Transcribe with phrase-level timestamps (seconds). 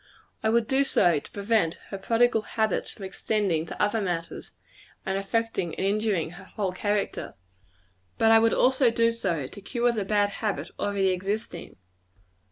[0.41, 4.49] I would do so, to prevent her prodigal habits from extending to other matters,
[5.05, 7.35] and affecting and injuring her whole character.
[8.17, 11.75] But I would also do so, to cure the bad habit already existing.